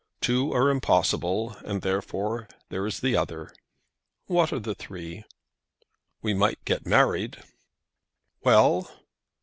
Two 0.19 0.51
are 0.51 0.71
impossible, 0.71 1.55
and 1.63 1.83
therefore 1.83 2.47
there 2.69 2.87
is 2.87 3.01
the 3.01 3.15
other." 3.15 3.53
"What 4.25 4.51
are 4.51 4.57
the 4.57 4.73
three?" 4.73 5.25
"We 6.23 6.33
might 6.33 6.65
get 6.65 6.87
married." 6.87 7.37
"Well?" 8.43 8.89